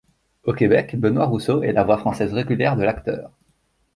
Au 0.45 0.53
Québec, 0.53 0.99
Benoît 0.99 1.27
Rousseau 1.27 1.61
est 1.61 1.73
la 1.73 1.83
voix 1.83 1.99
française 1.99 2.33
régulière 2.33 2.75
de 2.75 2.81
l'acteur. 2.81 3.29